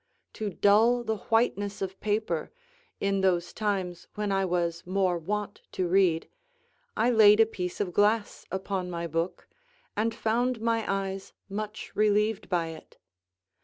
To 0.33 0.49
dull 0.49 1.03
the 1.03 1.17
whiteness 1.29 1.79
of 1.79 1.99
paper, 1.99 2.51
in 2.99 3.21
those 3.21 3.53
times 3.53 4.07
when 4.15 4.31
I 4.31 4.45
was 4.45 4.81
more 4.87 5.19
wont 5.19 5.61
to 5.73 5.87
read, 5.87 6.27
I 6.97 7.11
laid 7.11 7.39
a 7.39 7.45
piece 7.45 7.79
of 7.79 7.93
glass 7.93 8.47
upon 8.51 8.89
my 8.89 9.05
book, 9.05 9.47
and 9.95 10.15
found 10.15 10.59
my 10.59 10.91
eyes 10.91 11.33
much 11.49 11.91
relieved 11.95 12.49
by 12.49 12.69
it. 12.69 12.97